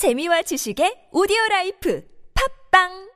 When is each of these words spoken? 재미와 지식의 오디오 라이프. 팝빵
재미와 0.00 0.40
지식의 0.48 1.12
오디오 1.12 1.36
라이프. 1.50 2.00
팝빵 2.32 3.09